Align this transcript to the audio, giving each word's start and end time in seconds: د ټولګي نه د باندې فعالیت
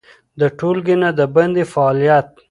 د 0.39 0.41
ټولګي 0.57 0.95
نه 1.01 1.09
د 1.17 1.21
باندې 1.35 1.63
فعالیت 1.73 2.27